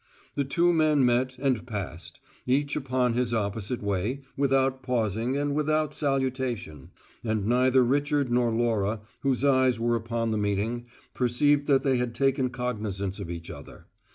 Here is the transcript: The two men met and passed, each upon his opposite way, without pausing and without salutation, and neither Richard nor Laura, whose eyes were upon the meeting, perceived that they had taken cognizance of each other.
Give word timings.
The 0.33 0.43
two 0.45 0.73
men 0.73 1.05
met 1.05 1.37
and 1.37 1.63
passed, 1.67 2.19
each 2.47 2.75
upon 2.75 3.13
his 3.13 3.35
opposite 3.35 3.83
way, 3.83 4.21
without 4.35 4.81
pausing 4.81 5.37
and 5.37 5.53
without 5.53 5.93
salutation, 5.93 6.89
and 7.23 7.45
neither 7.45 7.83
Richard 7.85 8.31
nor 8.31 8.49
Laura, 8.49 9.01
whose 9.19 9.45
eyes 9.45 9.79
were 9.79 9.95
upon 9.95 10.31
the 10.31 10.39
meeting, 10.39 10.87
perceived 11.13 11.67
that 11.67 11.83
they 11.83 11.97
had 11.97 12.15
taken 12.15 12.49
cognizance 12.49 13.19
of 13.19 13.29
each 13.29 13.51
other. 13.51 13.85